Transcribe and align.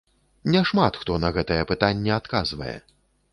Няшмат 0.53 0.97
хто 1.01 1.17
на 1.25 1.29
гэтае 1.35 1.59
пытанне 1.73 2.11
адказвае. 2.19 2.73